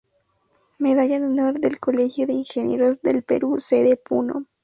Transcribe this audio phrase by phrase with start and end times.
[0.79, 4.47] Medalla de Honor del Colegio de Ingenieros del Perú Sede Puno.